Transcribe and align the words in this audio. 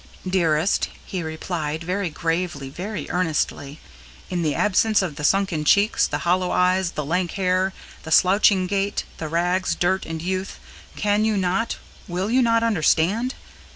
"Dearest," 0.27 0.89
he 1.05 1.21
replied, 1.21 1.83
very 1.83 2.09
gravely, 2.09 2.69
very 2.69 3.07
earnestly, 3.11 3.79
"in 4.31 4.41
the 4.41 4.55
absence 4.55 5.03
of 5.03 5.15
the 5.15 5.23
sunken 5.23 5.63
cheeks, 5.63 6.07
the 6.07 6.17
hollow 6.25 6.49
eyes, 6.49 6.93
the 6.93 7.05
lank 7.05 7.33
hair, 7.33 7.71
the 8.01 8.09
slouching 8.09 8.65
gait, 8.65 9.03
the 9.17 9.27
rags, 9.27 9.75
dirt, 9.75 10.07
and 10.07 10.19
youth, 10.19 10.59
can 10.95 11.23
you 11.23 11.37
not 11.37 11.77
will 12.07 12.31
you 12.31 12.41
not 12.41 12.63
understand? 12.63 13.35